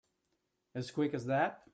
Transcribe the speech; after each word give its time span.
As 0.73 0.89
quick 0.89 1.13
as 1.13 1.27
that? 1.27 1.61